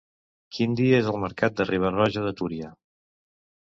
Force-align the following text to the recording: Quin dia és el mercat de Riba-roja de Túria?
Quin 0.57 0.73
dia 0.79 0.95
és 1.03 1.11
el 1.13 1.21
mercat 1.25 1.61
de 1.61 1.69
Riba-roja 1.71 2.29
de 2.29 2.37
Túria? 2.43 2.77